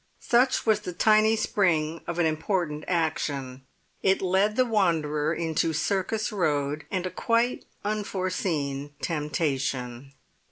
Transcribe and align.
Such 0.19 0.65
was 0.65 0.79
the 0.79 0.93
tiny 0.93 1.35
spring 1.35 2.01
of 2.07 2.17
an 2.17 2.25
important 2.25 2.83
action; 2.87 3.61
it 4.01 4.19
led 4.19 4.55
the 4.55 4.65
wanderer 4.65 5.31
into 5.31 5.73
Circus 5.73 6.31
Road 6.31 6.85
and 6.89 7.05
a 7.05 7.11
quite 7.11 7.65
unforeseen 7.85 8.95
temptation. 9.03 10.13